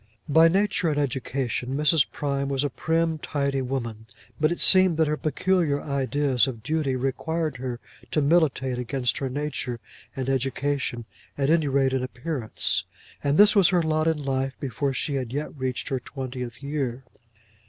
[0.27, 2.09] By nature and education Mrs.
[2.11, 4.07] Prime was a prim, tidy woman,
[4.39, 9.29] but it seemed that her peculiar ideas of duty required her to militate against her
[9.29, 9.79] nature
[10.15, 11.05] and education,
[11.37, 12.83] at any rate in appearance.
[13.23, 17.03] And this was her lot in life before she had yet reached her twentieth year!